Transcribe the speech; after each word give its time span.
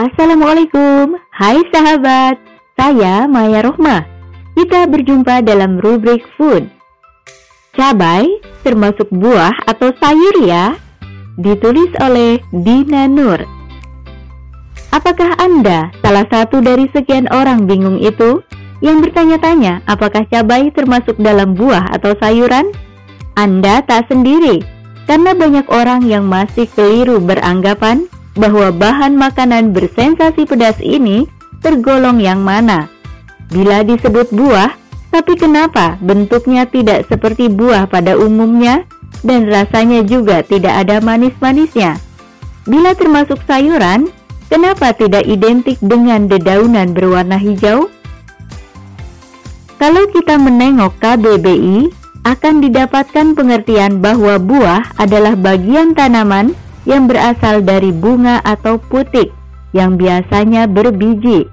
Assalamualaikum, 0.00 1.12
hai 1.28 1.60
sahabat, 1.68 2.40
saya 2.72 3.28
Maya 3.28 3.60
Rohmah. 3.60 4.08
Kita 4.56 4.88
berjumpa 4.88 5.44
dalam 5.44 5.76
rubrik 5.76 6.24
food. 6.40 6.72
Cabai 7.76 8.40
termasuk 8.64 9.12
buah 9.12 9.52
atau 9.68 9.92
sayur 10.00 10.40
ya? 10.40 10.72
Ditulis 11.36 11.92
oleh 12.00 12.40
Dina 12.48 13.12
Nur. 13.12 13.44
Apakah 14.88 15.36
Anda 15.36 15.92
salah 16.00 16.24
satu 16.32 16.64
dari 16.64 16.88
sekian 16.96 17.28
orang 17.28 17.68
bingung 17.68 18.00
itu 18.00 18.40
yang 18.80 19.04
bertanya-tanya 19.04 19.84
apakah 19.84 20.24
cabai 20.32 20.72
termasuk 20.72 21.20
dalam 21.20 21.52
buah 21.52 21.92
atau 21.92 22.16
sayuran? 22.16 22.72
Anda 23.36 23.84
tak 23.84 24.08
sendiri, 24.08 24.64
karena 25.04 25.36
banyak 25.36 25.68
orang 25.68 26.08
yang 26.08 26.24
masih 26.24 26.64
keliru 26.72 27.20
beranggapan 27.20 28.08
bahwa 28.38 28.70
bahan 28.70 29.18
makanan 29.18 29.74
bersensasi 29.74 30.46
pedas 30.46 30.78
ini 30.78 31.26
tergolong 31.60 32.22
yang 32.22 32.40
mana. 32.40 32.86
Bila 33.50 33.82
disebut 33.82 34.30
buah, 34.30 34.74
tapi 35.10 35.34
kenapa 35.34 35.98
bentuknya 35.98 36.70
tidak 36.70 37.10
seperti 37.10 37.50
buah 37.50 37.90
pada 37.90 38.14
umumnya 38.14 38.86
dan 39.26 39.50
rasanya 39.50 40.06
juga 40.06 40.46
tidak 40.46 40.86
ada 40.86 41.02
manis-manisnya? 41.02 41.98
Bila 42.70 42.94
termasuk 42.94 43.42
sayuran, 43.50 44.06
kenapa 44.46 44.94
tidak 44.94 45.26
identik 45.26 45.76
dengan 45.82 46.30
dedaunan 46.30 46.94
berwarna 46.94 47.34
hijau? 47.34 47.90
Kalau 49.80 50.04
kita 50.12 50.36
menengok 50.38 50.94
KBBI, 51.00 51.90
akan 52.20 52.60
didapatkan 52.60 53.32
pengertian 53.32 54.04
bahwa 54.04 54.36
buah 54.36 54.92
adalah 55.00 55.32
bagian 55.32 55.96
tanaman 55.96 56.52
yang 56.90 57.06
berasal 57.06 57.62
dari 57.62 57.94
bunga 57.94 58.42
atau 58.42 58.82
putik 58.90 59.30
yang 59.70 59.94
biasanya 59.94 60.66
berbiji. 60.66 61.46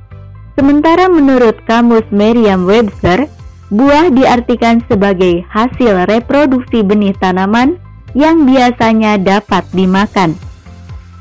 Sementara 0.57 1.05
menurut 1.05 1.61
kamus 1.69 2.02
Merriam-Webster, 2.09 3.30
buah 3.69 4.09
diartikan 4.09 4.81
sebagai 4.89 5.45
hasil 5.53 6.09
reproduksi 6.09 6.81
benih 6.81 7.13
tanaman 7.21 7.77
yang 8.17 8.49
biasanya 8.49 9.21
dapat 9.21 9.61
dimakan. 9.77 10.33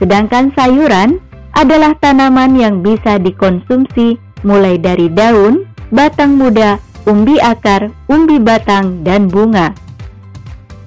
Sedangkan 0.00 0.56
sayuran 0.56 1.20
adalah 1.52 1.92
tanaman 2.00 2.56
yang 2.56 2.80
bisa 2.80 3.20
dikonsumsi 3.20 4.16
mulai 4.40 4.80
dari 4.80 5.12
daun, 5.12 5.68
batang 5.92 6.40
muda, 6.40 6.80
umbi 7.04 7.36
akar, 7.40 7.92
umbi 8.08 8.40
batang, 8.40 9.04
dan 9.04 9.28
bunga. 9.28 9.76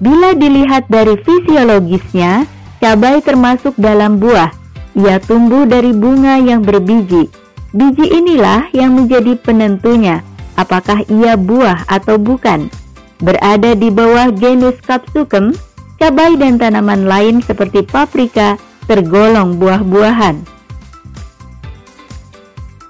Bila 0.02 0.34
dilihat 0.34 0.90
dari 0.90 1.14
fisiologisnya, 1.22 2.48
Cabai 2.80 3.20
termasuk 3.20 3.76
dalam 3.76 4.16
buah. 4.16 4.50
Ia 4.96 5.20
tumbuh 5.20 5.68
dari 5.68 5.92
bunga 5.92 6.40
yang 6.40 6.64
berbiji. 6.64 7.28
Biji 7.70 8.08
inilah 8.08 8.72
yang 8.74 8.98
menjadi 8.98 9.38
penentunya 9.38 10.26
apakah 10.60 11.00
ia 11.08 11.40
buah 11.40 11.88
atau 11.88 12.20
bukan. 12.20 12.68
Berada 13.20 13.72
di 13.72 13.88
bawah 13.88 14.28
genus 14.32 14.76
Capsicum, 14.84 15.56
cabai 15.96 16.36
dan 16.36 16.60
tanaman 16.60 17.08
lain 17.08 17.40
seperti 17.40 17.84
paprika 17.84 18.60
tergolong 18.84 19.56
buah-buahan. 19.56 20.44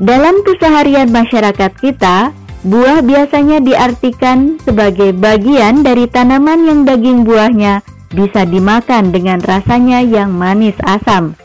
Dalam 0.00 0.41
keseharian 0.46 1.12
masyarakat 1.12 1.72
kita, 1.77 2.33
buah 2.64 3.05
biasanya 3.05 3.61
diartikan 3.61 4.56
sebagai 4.64 5.12
bagian 5.12 5.84
dari 5.84 6.08
tanaman 6.08 6.64
yang 6.64 6.80
daging 6.88 7.27
buahnya 7.27 7.84
bisa 8.11 8.42
dimakan 8.42 9.14
dengan 9.14 9.39
rasanya 9.39 10.03
yang 10.03 10.34
manis 10.34 10.75
asam. 10.83 11.39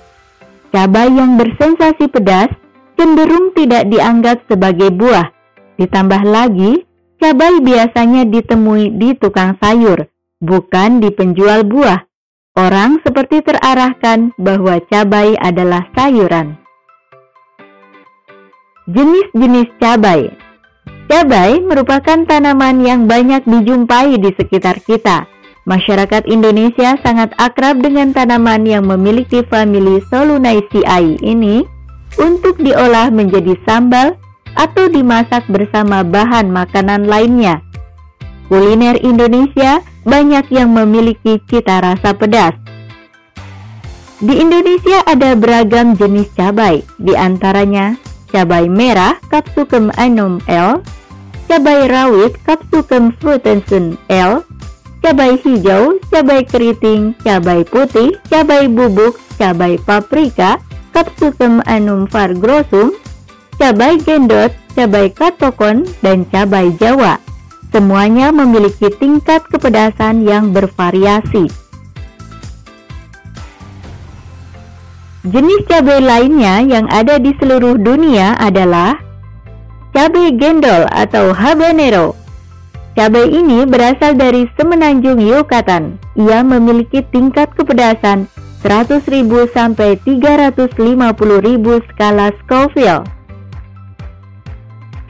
Cabai 0.73 1.13
yang 1.13 1.37
bersensasi 1.37 2.09
pedas 2.09 2.51
cenderung 2.97 3.53
tidak 3.55 3.87
dianggap 3.87 4.43
sebagai 4.49 4.91
buah. 4.91 5.31
Ditambah 5.79 6.21
lagi, 6.25 6.83
cabai 7.21 7.61
biasanya 7.63 8.27
ditemui 8.27 8.97
di 8.97 9.15
tukang 9.15 9.55
sayur, 9.61 10.09
bukan 10.41 10.99
di 10.99 11.13
penjual 11.13 11.63
buah. 11.63 12.03
Orang 12.55 13.03
seperti 13.03 13.43
terarahkan 13.43 14.31
bahwa 14.39 14.79
cabai 14.87 15.35
adalah 15.35 15.91
sayuran. 15.91 16.55
Jenis-jenis 18.87 19.75
cabai 19.81 20.31
Cabai 21.05 21.61
merupakan 21.61 22.25
tanaman 22.25 22.81
yang 22.81 23.05
banyak 23.05 23.43
dijumpai 23.45 24.17
di 24.17 24.29
sekitar 24.33 24.81
kita 24.81 25.34
Masyarakat 25.65 26.29
Indonesia 26.29 26.93
sangat 27.01 27.33
akrab 27.41 27.81
dengan 27.81 28.13
tanaman 28.13 28.69
yang 28.69 28.85
memiliki 28.85 29.41
famili 29.49 29.97
Solunaceae 30.13 31.17
ini 31.25 31.65
untuk 32.21 32.61
diolah 32.61 33.09
menjadi 33.09 33.57
sambal 33.65 34.13
atau 34.53 34.85
dimasak 34.85 35.41
bersama 35.49 36.05
bahan 36.05 36.53
makanan 36.53 37.09
lainnya. 37.09 37.65
Kuliner 38.45 39.01
Indonesia 39.01 39.81
banyak 40.05 40.53
yang 40.53 40.69
memiliki 40.69 41.41
cita 41.49 41.81
rasa 41.81 42.13
pedas. 42.13 42.53
Di 44.21 44.37
Indonesia 44.37 45.01
ada 45.09 45.33
beragam 45.33 45.97
jenis 45.97 46.29
cabai, 46.37 46.85
di 47.01 47.17
antaranya 47.17 47.97
cabai 48.29 48.69
merah 48.69 49.17
Capsicum 49.33 49.89
annuum 49.97 50.45
L, 50.45 50.85
cabai 51.49 51.89
rawit 51.89 52.37
Capsicum 52.45 53.17
frutescens 53.17 53.97
L, 54.13 54.45
cabai 55.05 55.37
hijau, 55.37 56.01
cabai 56.09 56.41
keriting, 56.41 57.13
cabai 57.21 57.61
putih, 57.61 58.17
cabai 58.25 58.65
bubuk, 58.65 59.13
cabai 59.37 59.77
paprika, 59.77 60.57
capsicum 60.89 61.61
anum 61.69 62.09
fargrosum, 62.09 62.89
cabai 63.61 64.01
gendot, 64.01 64.49
cabai 64.73 65.13
katokon, 65.13 65.85
dan 66.01 66.25
cabai 66.33 66.73
jawa. 66.81 67.21
Semuanya 67.69 68.33
memiliki 68.33 68.89
tingkat 68.97 69.45
kepedasan 69.45 70.25
yang 70.25 70.49
bervariasi. 70.49 71.53
Jenis 75.21 75.61
cabai 75.69 76.01
lainnya 76.01 76.65
yang 76.65 76.89
ada 76.89 77.21
di 77.21 77.29
seluruh 77.37 77.77
dunia 77.77 78.41
adalah 78.41 78.97
cabai 79.93 80.33
gendol 80.33 80.89
atau 80.89 81.29
habanero, 81.29 82.17
Cabai 82.95 83.27
ini 83.27 83.67
berasal 83.67 84.15
dari 84.15 84.47
semenanjung 84.55 85.19
Yucatan. 85.19 85.99
Ia 86.15 86.39
memiliki 86.47 87.03
tingkat 87.11 87.51
kepedasan 87.51 88.31
100.000 88.63 89.27
sampai 89.51 89.99
350.000 90.07 90.79
skala 91.91 92.31
Scoville. 92.39 93.03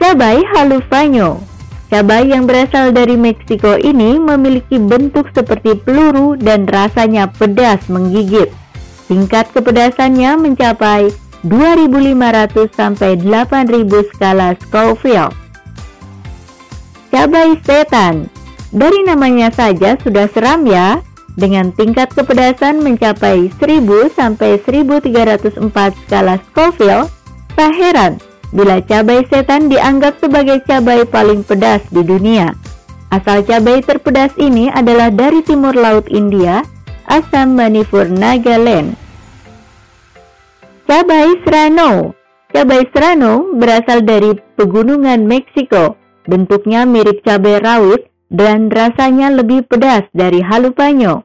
Cabai 0.02 0.42
halufanyo 0.50 1.38
Cabai 1.86 2.26
yang 2.34 2.50
berasal 2.50 2.90
dari 2.90 3.14
Meksiko 3.14 3.78
ini 3.78 4.18
memiliki 4.18 4.82
bentuk 4.82 5.30
seperti 5.30 5.78
peluru 5.78 6.34
dan 6.34 6.66
rasanya 6.66 7.30
pedas 7.30 7.86
menggigit. 7.86 8.50
Tingkat 9.06 9.54
kepedasannya 9.54 10.34
mencapai 10.34 11.14
2500 11.46 12.66
sampai 12.74 13.14
8000 13.22 14.10
skala 14.10 14.58
Scoville 14.58 15.45
cabai 17.16 17.56
setan. 17.64 18.28
Dari 18.76 19.00
namanya 19.08 19.48
saja 19.48 19.96
sudah 20.04 20.28
seram 20.36 20.68
ya, 20.68 21.00
dengan 21.32 21.72
tingkat 21.72 22.12
kepedasan 22.12 22.84
mencapai 22.84 23.48
1000 23.56 24.12
sampai 24.12 24.60
1304 24.60 25.96
skala 26.04 26.36
Scoville, 26.52 27.08
tak 27.56 27.72
heran 27.72 28.20
bila 28.52 28.84
cabai 28.84 29.24
setan 29.32 29.72
dianggap 29.72 30.20
sebagai 30.20 30.60
cabai 30.68 31.08
paling 31.08 31.40
pedas 31.40 31.80
di 31.88 32.04
dunia. 32.04 32.52
Asal 33.08 33.48
cabai 33.48 33.80
terpedas 33.80 34.36
ini 34.36 34.68
adalah 34.68 35.08
dari 35.08 35.40
timur 35.40 35.72
laut 35.72 36.04
India, 36.12 36.68
Assam, 37.08 37.56
Manipur, 37.56 38.12
Nagaland. 38.12 38.92
Cabai 40.84 41.32
serrano 41.42 42.12
Cabai 42.52 42.86
serrano 42.92 43.56
berasal 43.56 44.06
dari 44.06 44.36
pegunungan 44.54 45.26
Meksiko 45.26 46.05
Bentuknya 46.26 46.82
mirip 46.86 47.22
cabai 47.22 47.62
rawit 47.62 48.10
dan 48.30 48.66
rasanya 48.70 49.30
lebih 49.30 49.66
pedas 49.70 50.06
dari 50.10 50.42
halupanyo. 50.42 51.22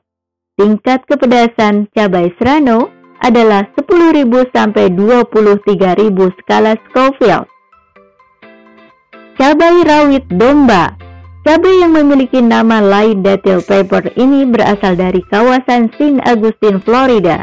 Tingkat 0.58 1.10
kepedasan 1.10 1.90
cabai 1.94 2.30
serrano 2.38 2.94
adalah 3.22 3.66
10.000 3.74 4.26
sampai 4.54 4.94
23.000 4.94 6.38
skala 6.42 6.78
Scoville. 6.90 7.46
Cabai 9.38 9.82
rawit 9.82 10.26
domba 10.30 10.94
Cabai 11.42 11.82
yang 11.82 11.98
memiliki 11.98 12.38
nama 12.38 12.78
lain 12.78 13.26
detail 13.26 13.66
pepper 13.66 14.14
ini 14.14 14.46
berasal 14.46 14.94
dari 14.94 15.26
kawasan 15.26 15.90
San 15.98 16.22
Agustin, 16.22 16.78
Florida. 16.86 17.42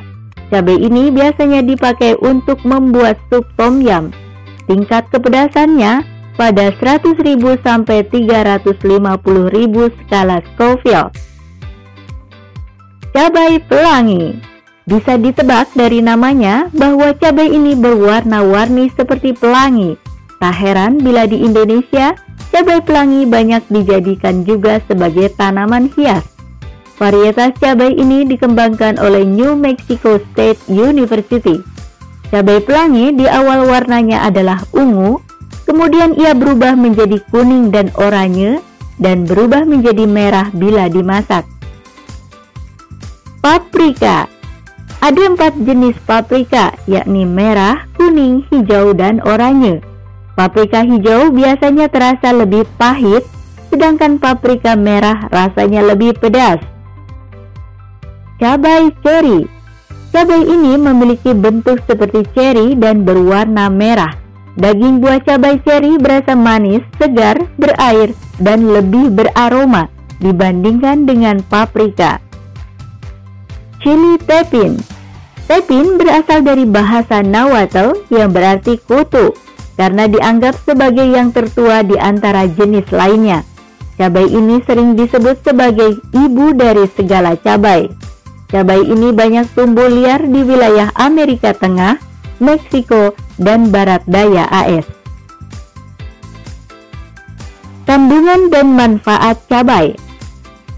Cabai 0.55 0.79
ini 0.79 1.11
biasanya 1.11 1.67
dipakai 1.67 2.15
untuk 2.23 2.63
membuat 2.63 3.19
sup 3.27 3.43
tom 3.59 3.83
yum. 3.83 4.15
Tingkat 4.71 5.11
kepedasannya 5.11 6.07
pada 6.39 6.71
100.000 6.71 7.19
sampai 7.67 8.07
350.000 8.07 8.79
skala 10.07 10.39
Scoville. 10.55 11.11
Cabai 13.11 13.59
pelangi 13.67 14.39
Bisa 14.87 15.19
ditebak 15.19 15.75
dari 15.75 15.99
namanya 16.01 16.71
bahwa 16.73 17.13
cabai 17.19 17.51
ini 17.53 17.75
berwarna-warni 17.77 18.89
seperti 18.95 19.37
pelangi. 19.37 19.99
Tak 20.39 20.55
heran 20.55 21.03
bila 21.03 21.27
di 21.29 21.43
Indonesia, 21.45 22.17
cabai 22.55 22.81
pelangi 22.81 23.29
banyak 23.29 23.69
dijadikan 23.69 24.49
juga 24.49 24.81
sebagai 24.89 25.29
tanaman 25.37 25.93
hias. 25.93 26.25
Varietas 26.97 27.53
cabai 27.61 28.01
ini 28.01 28.25
dikembangkan 28.25 28.97
oleh 29.03 29.29
New 29.29 29.61
Mexico 29.61 30.17
State 30.33 30.63
University. 30.73 31.61
Cabai 32.33 32.65
pelangi 32.65 33.13
di 33.13 33.29
awal 33.29 33.69
warnanya 33.69 34.25
adalah 34.25 34.65
ungu, 34.73 35.21
kemudian 35.69 36.17
ia 36.17 36.33
berubah 36.33 36.73
menjadi 36.73 37.21
kuning 37.29 37.69
dan 37.69 37.93
oranye, 38.01 38.65
dan 38.97 39.29
berubah 39.29 39.69
menjadi 39.69 40.09
merah 40.09 40.49
bila 40.57 40.89
dimasak. 40.89 41.45
Paprika 43.45 44.27
ada 44.99 45.21
empat 45.31 45.55
jenis 45.63 45.95
paprika, 46.03 46.75
yakni 46.91 47.23
merah, 47.23 47.87
kuning, 47.95 48.43
hijau, 48.51 48.91
dan 48.97 49.23
oranye. 49.23 49.79
Paprika 50.35 50.83
hijau 50.83 51.31
biasanya 51.31 51.87
terasa 51.87 52.35
lebih 52.35 52.67
pahit, 52.75 53.23
sedangkan 53.71 54.19
paprika 54.19 54.75
merah 54.75 55.31
rasanya 55.31 55.87
lebih 55.87 56.19
pedas. 56.19 56.59
Cabai 58.43 58.91
ceri 59.03 59.47
Cabai 60.09 60.41
ini 60.41 60.79
memiliki 60.81 61.37
bentuk 61.37 61.85
seperti 61.85 62.25
ceri 62.33 62.73
dan 62.75 63.05
berwarna 63.05 63.69
merah. 63.69 64.28
Daging 64.59 64.99
buah 64.99 65.23
cabai 65.23 65.63
ceri 65.63 66.03
berasa 66.03 66.35
manis, 66.35 66.83
segar, 66.99 67.39
berair, 67.55 68.11
dan 68.43 68.67
lebih 68.67 69.15
beraroma 69.15 69.87
dibandingkan 70.19 71.07
dengan 71.07 71.39
paprika. 71.47 72.19
Chili 73.79 74.19
tepin 74.27 74.75
Tepin 75.47 75.95
berasal 75.95 76.43
dari 76.43 76.67
bahasa 76.67 77.23
Nahuatl 77.23 78.11
yang 78.11 78.35
berarti 78.35 78.83
kutu 78.83 79.33
karena 79.79 80.11
dianggap 80.11 80.59
sebagai 80.67 81.07
yang 81.07 81.31
tertua 81.31 81.87
di 81.87 81.95
antara 81.95 82.51
jenis 82.51 82.91
lainnya. 82.91 83.47
Cabai 83.95 84.27
ini 84.27 84.59
sering 84.67 84.99
disebut 84.99 85.39
sebagai 85.47 86.03
ibu 86.11 86.51
dari 86.51 86.91
segala 86.99 87.39
cabai. 87.39 87.87
Cabai 88.51 88.83
ini 88.83 89.15
banyak 89.15 89.55
tumbuh 89.55 89.87
liar 89.87 90.27
di 90.27 90.43
wilayah 90.43 90.91
Amerika 90.99 91.55
Tengah, 91.55 92.08
Meksiko, 92.39 93.15
dan 93.39 93.71
Barat 93.71 94.03
Daya 94.07 94.47
AS. 94.51 94.87
Kandungan 97.89 98.53
dan 98.53 98.77
manfaat 98.77 99.41
cabai 99.49 99.97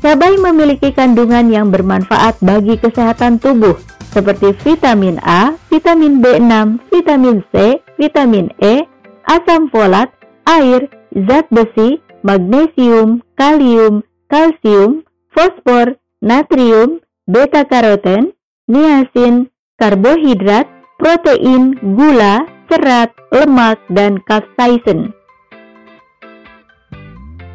Cabai 0.01 0.41
memiliki 0.41 0.97
kandungan 0.97 1.53
yang 1.53 1.69
bermanfaat 1.69 2.41
bagi 2.41 2.81
kesehatan 2.81 3.37
tubuh 3.37 3.77
seperti 4.11 4.57
vitamin 4.65 5.21
A, 5.23 5.55
vitamin 5.69 6.25
B6, 6.25 6.81
vitamin 6.89 7.45
C, 7.53 7.79
vitamin 8.01 8.49
E, 8.59 8.89
asam 9.29 9.71
folat, 9.71 10.11
air, 10.49 10.89
zat 11.29 11.47
besi, 11.53 12.03
magnesium, 12.27 13.23
kalium, 13.39 14.03
kalsium, 14.27 15.07
fosfor, 15.37 16.01
natrium, 16.25 16.99
beta 17.29 17.69
karoten, 17.69 18.35
niacin, 18.67 19.53
karbohidrat, 19.79 20.67
protein, 21.01 21.75
gula, 21.97 22.45
serat, 22.69 23.11
lemak, 23.33 23.81
dan 23.89 24.21
kapsaisin. 24.29 25.17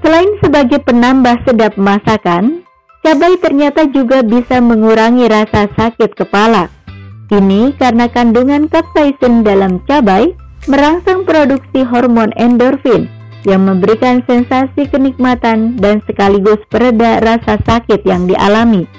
Selain 0.02 0.30
sebagai 0.42 0.82
penambah 0.82 1.46
sedap 1.46 1.78
masakan, 1.78 2.66
cabai 3.06 3.38
ternyata 3.38 3.86
juga 3.90 4.26
bisa 4.26 4.58
mengurangi 4.58 5.30
rasa 5.30 5.70
sakit 5.78 6.18
kepala. 6.18 6.74
Ini 7.30 7.74
karena 7.78 8.10
kandungan 8.10 8.70
kapsaisin 8.70 9.46
dalam 9.46 9.82
cabai 9.86 10.34
merangsang 10.66 11.26
produksi 11.26 11.86
hormon 11.86 12.34
endorfin 12.38 13.10
yang 13.46 13.66
memberikan 13.66 14.26
sensasi 14.26 14.90
kenikmatan 14.90 15.78
dan 15.78 16.02
sekaligus 16.10 16.58
pereda 16.70 17.22
rasa 17.22 17.62
sakit 17.62 18.02
yang 18.06 18.26
dialami. 18.26 18.90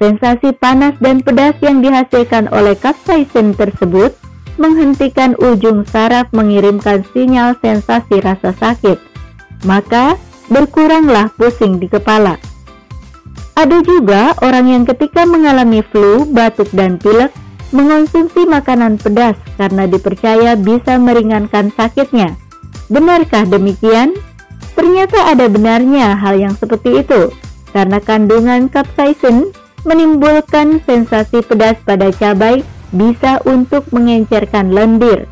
Sensasi 0.00 0.56
panas 0.56 0.96
dan 0.98 1.20
pedas 1.20 1.54
yang 1.60 1.84
dihasilkan 1.84 2.48
oleh 2.50 2.72
kapsaisin 2.72 3.52
tersebut 3.52 4.16
menghentikan 4.56 5.36
ujung 5.36 5.84
saraf 5.84 6.32
mengirimkan 6.32 7.04
sinyal 7.12 7.52
sensasi 7.60 8.18
rasa 8.24 8.56
sakit 8.56 9.10
maka 9.64 10.16
berkuranglah 10.48 11.28
pusing 11.36 11.76
di 11.78 11.86
kepala. 11.86 12.40
Ada 13.58 13.84
juga 13.84 14.32
orang 14.40 14.72
yang 14.72 14.84
ketika 14.88 15.28
mengalami 15.28 15.84
flu, 15.84 16.24
batuk, 16.24 16.70
dan 16.72 16.96
pilek 16.96 17.28
mengonsumsi 17.70 18.48
makanan 18.48 18.96
pedas 18.96 19.36
karena 19.60 19.84
dipercaya 19.84 20.56
bisa 20.56 20.96
meringankan 20.96 21.68
sakitnya. 21.76 22.34
Benarkah 22.88 23.44
demikian? 23.46 24.16
Ternyata 24.74 25.28
ada 25.28 25.44
benarnya 25.46 26.16
hal 26.16 26.40
yang 26.40 26.56
seperti 26.56 27.04
itu, 27.04 27.28
karena 27.76 28.00
kandungan 28.00 28.72
kapsaisin 28.72 29.52
menimbulkan 29.84 30.82
sensasi 30.84 31.44
pedas 31.44 31.76
pada 31.84 32.12
cabai 32.12 32.62
bisa 32.90 33.38
untuk 33.46 33.86
mengencerkan 33.94 34.74
lendir. 34.74 35.26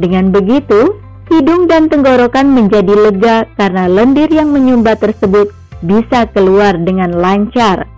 Dengan 0.00 0.32
begitu, 0.32 0.96
hidung 1.28 1.68
dan 1.68 1.88
tenggorokan 1.88 2.50
menjadi 2.50 2.92
lega 2.92 3.36
karena 3.56 3.88
lendir 3.88 4.28
yang 4.32 4.50
menyumbat 4.50 5.00
tersebut 5.00 5.52
bisa 5.84 6.28
keluar 6.30 6.78
dengan 6.78 7.12
lancar. 7.12 7.88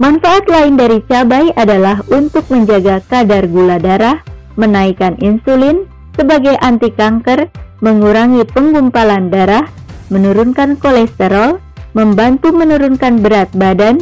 Manfaat 0.00 0.48
lain 0.48 0.80
dari 0.80 1.04
cabai 1.04 1.52
adalah 1.60 2.00
untuk 2.08 2.48
menjaga 2.48 3.04
kadar 3.04 3.44
gula 3.44 3.76
darah, 3.76 4.24
menaikkan 4.56 5.20
insulin 5.20 5.84
sebagai 6.16 6.56
anti 6.64 6.88
kanker, 6.88 7.52
mengurangi 7.84 8.48
penggumpalan 8.48 9.28
darah, 9.28 9.68
menurunkan 10.08 10.80
kolesterol, 10.80 11.60
membantu 11.92 12.48
menurunkan 12.48 13.20
berat 13.20 13.52
badan, 13.52 14.00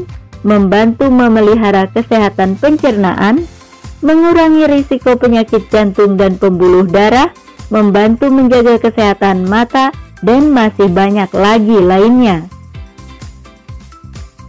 membantu 0.48 1.12
memelihara 1.12 1.92
kesehatan 1.92 2.56
pencernaan, 2.56 3.44
mengurangi 4.00 4.64
risiko 4.64 5.20
penyakit 5.20 5.68
jantung 5.68 6.16
dan 6.16 6.40
pembuluh 6.40 6.88
darah, 6.88 7.28
membantu 7.68 8.32
menjaga 8.32 8.80
kesehatan 8.80 9.44
mata, 9.44 9.92
dan 10.24 10.48
masih 10.48 10.88
banyak 10.88 11.28
lagi 11.36 11.76
lainnya. 11.76 12.48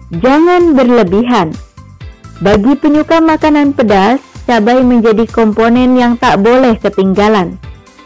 Jangan 0.09 0.73
berlebihan. 0.73 1.51
Bagi 2.39 2.79
penyuka 2.79 3.19
makanan 3.19 3.75
pedas, 3.75 4.23
cabai 4.47 4.81
menjadi 4.81 5.27
komponen 5.27 5.99
yang 5.99 6.15
tak 6.15 6.39
boleh 6.39 6.79
ketinggalan. 6.79 7.59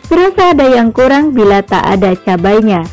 Terasa 0.09 0.51
ada 0.51 0.67
yang 0.67 0.91
kurang 0.91 1.31
bila 1.31 1.63
tak 1.63 1.85
ada 1.85 2.11
cabainya. 2.17 2.83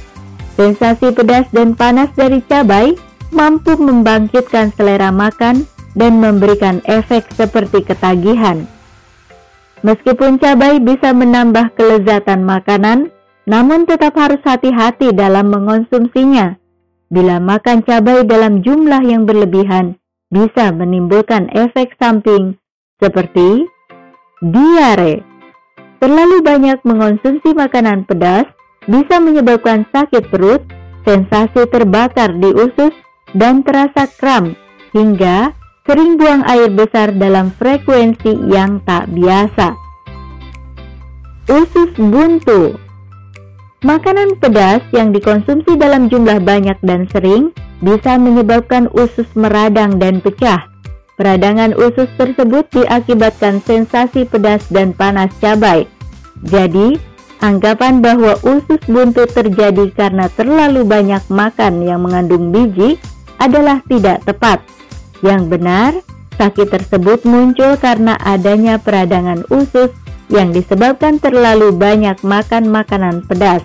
Sensasi 0.55 1.11
pedas 1.11 1.49
dan 1.51 1.75
panas 1.75 2.13
dari 2.15 2.39
cabai 2.45 2.95
mampu 3.33 3.75
membangkitkan 3.79 4.75
selera 4.75 5.11
makan 5.11 5.67
dan 5.99 6.23
memberikan 6.23 6.79
efek 6.87 7.27
seperti 7.35 7.83
ketagihan. 7.83 8.67
Meskipun 9.81 10.37
cabai 10.37 10.77
bisa 10.79 11.17
menambah 11.17 11.73
kelezatan 11.75 12.45
makanan, 12.45 13.09
namun 13.49 13.89
tetap 13.89 14.13
harus 14.15 14.39
hati-hati 14.45 15.17
dalam 15.17 15.49
mengonsumsinya. 15.49 16.61
Bila 17.11 17.43
makan 17.43 17.83
cabai 17.83 18.23
dalam 18.23 18.63
jumlah 18.63 19.03
yang 19.03 19.25
berlebihan, 19.27 19.99
bisa 20.31 20.71
menimbulkan 20.71 21.51
efek 21.51 21.97
samping 21.99 22.55
seperti 23.03 23.67
diare. 24.45 25.25
Terlalu 25.99 26.41
banyak 26.41 26.79
mengonsumsi 26.87 27.51
makanan 27.57 28.07
pedas 28.07 28.47
bisa 28.87 29.19
menyebabkan 29.19 29.85
sakit 29.91 30.31
perut, 30.31 30.63
sensasi 31.05 31.67
terbakar 31.69 32.33
di 32.37 32.49
usus, 32.53 32.95
dan 33.37 33.63
terasa 33.63 34.11
kram, 34.19 34.55
hingga 34.95 35.55
sering 35.87 36.21
buang 36.21 36.47
air 36.47 36.71
besar 36.71 37.11
dalam 37.15 37.51
frekuensi 37.57 38.51
yang 38.51 38.79
tak 38.87 39.11
biasa. 39.11 39.75
Usus 41.51 41.91
buntu 41.99 42.79
Makanan 43.81 44.37
pedas 44.37 44.85
yang 44.93 45.09
dikonsumsi 45.09 45.73
dalam 45.81 46.13
jumlah 46.13 46.45
banyak 46.45 46.77
dan 46.85 47.09
sering 47.09 47.49
bisa 47.81 48.21
menyebabkan 48.21 48.93
usus 48.93 49.25
meradang 49.33 49.97
dan 49.97 50.21
pecah. 50.21 50.69
Peradangan 51.17 51.73
usus 51.73 52.05
tersebut 52.21 52.69
diakibatkan 52.77 53.65
sensasi 53.65 54.29
pedas 54.29 54.69
dan 54.69 54.93
panas 54.93 55.33
cabai. 55.41 55.89
Jadi, 56.45 57.01
anggapan 57.41 58.05
bahwa 58.05 58.37
usus 58.45 58.85
buntu 58.85 59.25
terjadi 59.25 59.89
karena 59.97 60.29
terlalu 60.29 60.85
banyak 60.85 61.25
makan 61.33 61.81
yang 61.81 62.05
mengandung 62.05 62.53
biji 62.53 63.01
adalah 63.41 63.81
tidak 63.89 64.23
tepat. 64.29 64.61
Yang 65.25 65.43
benar, 65.57 65.93
sakit 66.37 66.69
tersebut 66.69 67.25
muncul 67.25 67.75
karena 67.81 68.15
adanya 68.21 68.77
peradangan 68.77 69.49
usus 69.49 69.91
yang 70.31 70.55
disebabkan 70.55 71.19
terlalu 71.19 71.75
banyak 71.75 72.21
makan 72.23 72.71
makanan 72.71 73.27
pedas. 73.27 73.65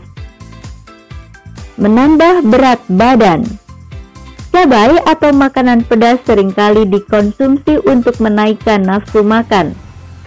Menambah 1.76 2.48
berat 2.48 2.80
badan 2.88 3.44
Cabai 4.56 5.04
atau 5.04 5.36
makanan 5.36 5.84
pedas 5.84 6.24
sering 6.24 6.48
kali 6.48 6.88
dikonsumsi 6.88 7.84
untuk 7.92 8.24
menaikkan 8.24 8.88
nafsu 8.88 9.20
makan. 9.20 9.76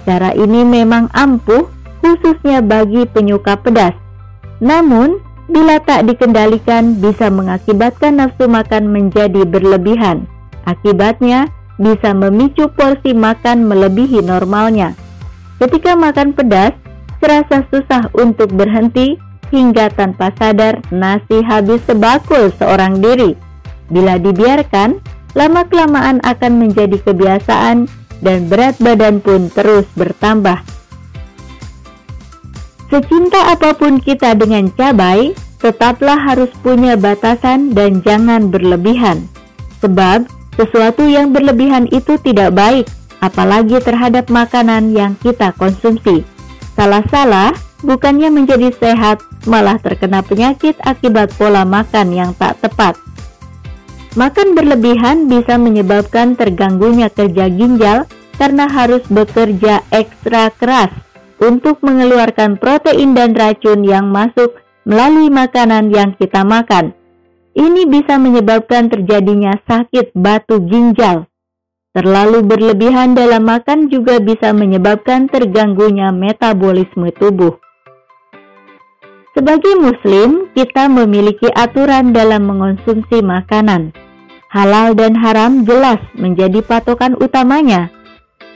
Cara 0.04 0.36
ini 0.36 0.68
memang 0.68 1.08
ampuh 1.16 1.64
khususnya 2.04 2.60
bagi 2.60 3.08
penyuka 3.08 3.56
pedas. 3.56 3.96
Namun, 4.60 5.16
bila 5.48 5.80
tak 5.80 6.06
dikendalikan 6.06 7.00
bisa 7.00 7.32
mengakibatkan 7.32 8.20
nafsu 8.20 8.44
makan 8.46 8.92
menjadi 8.92 9.48
berlebihan. 9.48 10.28
Akibatnya 10.68 11.48
bisa 11.80 12.12
memicu 12.12 12.68
porsi 12.76 13.16
makan 13.16 13.64
melebihi 13.64 14.20
normalnya. 14.20 14.92
Ketika 15.56 15.96
makan 15.96 16.36
pedas, 16.36 16.76
terasa 17.18 17.64
susah 17.72 18.12
untuk 18.14 18.52
berhenti 18.52 19.16
hingga 19.48 19.88
tanpa 19.90 20.30
sadar 20.36 20.84
nasi 20.92 21.40
habis 21.40 21.80
sebakul 21.88 22.52
seorang 22.60 23.00
diri. 23.00 23.32
Bila 23.88 24.20
dibiarkan, 24.20 25.00
lama-kelamaan 25.32 26.20
akan 26.20 26.52
menjadi 26.60 27.00
kebiasaan 27.00 27.88
dan 28.20 28.38
berat 28.52 28.76
badan 28.78 29.24
pun 29.24 29.48
terus 29.48 29.88
bertambah. 29.96 30.77
Secinta 32.88 33.52
apa 33.52 33.76
pun 33.76 34.00
kita 34.00 34.32
dengan 34.32 34.72
cabai, 34.72 35.36
tetaplah 35.60 36.16
harus 36.16 36.48
punya 36.64 36.96
batasan 36.96 37.76
dan 37.76 38.00
jangan 38.00 38.48
berlebihan. 38.48 39.28
Sebab 39.84 40.24
sesuatu 40.56 41.04
yang 41.04 41.36
berlebihan 41.36 41.84
itu 41.92 42.16
tidak 42.24 42.56
baik, 42.56 42.88
apalagi 43.20 43.76
terhadap 43.84 44.32
makanan 44.32 44.96
yang 44.96 45.12
kita 45.20 45.52
konsumsi. 45.60 46.24
Salah-salah 46.80 47.52
bukannya 47.84 48.32
menjadi 48.32 48.72
sehat, 48.72 49.20
malah 49.44 49.76
terkena 49.76 50.24
penyakit 50.24 50.80
akibat 50.80 51.28
pola 51.36 51.68
makan 51.68 52.08
yang 52.16 52.32
tak 52.40 52.56
tepat. 52.64 52.96
Makan 54.16 54.56
berlebihan 54.56 55.28
bisa 55.28 55.60
menyebabkan 55.60 56.40
terganggunya 56.40 57.12
kerja 57.12 57.52
ginjal 57.52 58.08
karena 58.40 58.64
harus 58.64 59.04
bekerja 59.12 59.84
ekstra 59.92 60.48
keras 60.56 61.07
untuk 61.38 61.80
mengeluarkan 61.80 62.58
protein 62.58 63.14
dan 63.14 63.34
racun 63.34 63.82
yang 63.86 64.10
masuk 64.10 64.58
melalui 64.86 65.30
makanan 65.30 65.90
yang 65.90 66.14
kita 66.18 66.42
makan. 66.42 66.94
Ini 67.58 67.90
bisa 67.90 68.20
menyebabkan 68.20 68.86
terjadinya 68.86 69.58
sakit 69.66 70.14
batu 70.14 70.62
ginjal. 70.66 71.26
Terlalu 71.96 72.46
berlebihan 72.46 73.18
dalam 73.18 73.48
makan 73.48 73.90
juga 73.90 74.22
bisa 74.22 74.54
menyebabkan 74.54 75.26
terganggunya 75.26 76.14
metabolisme 76.14 77.10
tubuh. 77.18 77.58
Sebagai 79.34 79.74
Muslim, 79.78 80.50
kita 80.54 80.86
memiliki 80.86 81.50
aturan 81.50 82.14
dalam 82.14 82.46
mengonsumsi 82.46 83.22
makanan 83.22 83.90
halal 84.48 84.96
dan 84.96 85.12
haram 85.12 85.64
jelas 85.68 86.00
menjadi 86.16 86.64
patokan 86.64 87.14
utamanya. 87.20 87.92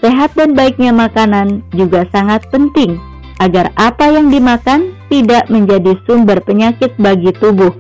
Sehat 0.03 0.35
dan 0.35 0.59
baiknya 0.59 0.91
makanan 0.91 1.63
juga 1.71 2.03
sangat 2.11 2.43
penting 2.51 2.99
agar 3.39 3.71
apa 3.79 4.11
yang 4.11 4.35
dimakan 4.35 4.91
tidak 5.07 5.47
menjadi 5.47 5.95
sumber 6.03 6.43
penyakit 6.43 6.91
bagi 6.99 7.31
tubuh. 7.39 7.71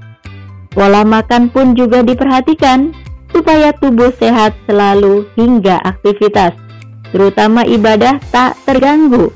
Pola 0.71 1.02
makan 1.02 1.50
pun 1.50 1.75
juga 1.75 2.07
diperhatikan 2.07 2.95
supaya 3.35 3.75
tubuh 3.75 4.14
sehat 4.23 4.55
selalu 4.71 5.26
hingga 5.35 5.83
aktivitas, 5.83 6.55
terutama 7.11 7.67
ibadah 7.67 8.23
tak 8.31 8.55
terganggu. 8.71 9.35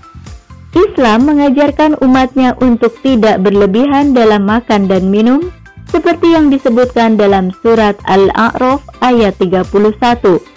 Islam 0.76 1.26
mengajarkan 1.26 1.98
umatnya 2.04 2.54
untuk 2.60 2.92
tidak 3.00 3.40
berlebihan 3.40 4.12
dalam 4.12 4.44
makan 4.44 4.86
dan 4.86 5.08
minum 5.08 5.48
seperti 5.88 6.36
yang 6.36 6.52
disebutkan 6.52 7.16
dalam 7.16 7.48
surat 7.64 7.96
Al-A'raf 8.04 8.84
ayat 9.00 9.34
31. 9.40 10.55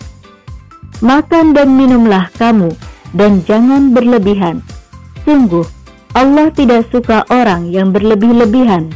Makan 1.00 1.56
dan 1.56 1.80
minumlah 1.80 2.28
kamu 2.36 2.76
dan 3.16 3.40
jangan 3.48 3.96
berlebihan. 3.96 4.60
Sungguh, 5.24 5.64
Allah 6.12 6.52
tidak 6.52 6.92
suka 6.92 7.24
orang 7.32 7.72
yang 7.72 7.96
berlebih-lebihan. 7.96 8.92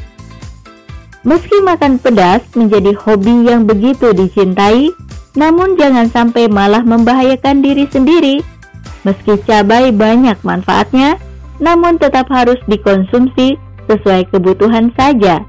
Meski 1.23 1.63
makan 1.63 2.03
pedas 2.03 2.43
menjadi 2.51 2.91
hobi 2.99 3.47
yang 3.47 3.63
begitu 3.63 4.11
dicintai, 4.11 4.91
namun 5.39 5.79
jangan 5.79 6.11
sampai 6.11 6.51
malah 6.51 6.83
membahayakan 6.83 7.63
diri 7.63 7.87
sendiri. 7.87 8.43
Meski 9.07 9.39
cabai 9.47 9.95
banyak 9.95 10.35
manfaatnya, 10.43 11.15
namun 11.63 11.95
tetap 11.95 12.27
harus 12.27 12.59
dikonsumsi 12.67 13.55
sesuai 13.87 14.31
kebutuhan 14.31 14.91
saja 14.95 15.43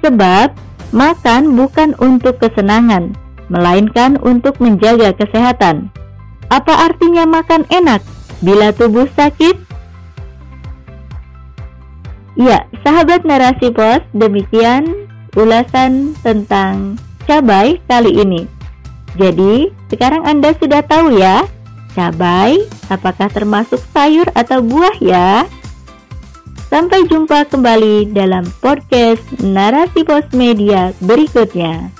Sebab 0.00 0.56
makan 0.96 1.42
bukan 1.56 1.92
untuk 2.00 2.40
kesenangan, 2.40 3.12
melainkan 3.50 4.16
untuk 4.22 4.56
menjaga 4.62 5.12
kesehatan. 5.12 5.90
Apa 6.48 6.88
artinya 6.90 7.26
makan 7.26 7.66
enak 7.68 8.00
bila 8.40 8.72
tubuh 8.72 9.10
sakit? 9.18 9.58
Ya, 12.38 12.64
sahabat 12.86 13.26
narasi 13.26 13.68
pos, 13.74 14.00
demikian 14.16 15.10
ulasan 15.36 16.16
tentang 16.24 16.96
cabai 17.28 17.82
kali 17.84 18.16
ini. 18.16 18.48
Jadi, 19.18 19.68
sekarang 19.90 20.24
Anda 20.24 20.54
sudah 20.56 20.80
tahu 20.86 21.18
ya, 21.18 21.44
cabai 21.92 22.64
apakah 22.88 23.28
termasuk 23.28 23.82
sayur 23.90 24.30
atau 24.32 24.62
buah 24.62 24.96
ya? 25.02 25.44
Sampai 26.70 27.02
jumpa 27.10 27.50
kembali 27.50 28.14
dalam 28.14 28.46
podcast 28.62 29.26
Narasi 29.42 30.06
Pos 30.06 30.30
Media 30.30 30.94
berikutnya. 31.02 31.99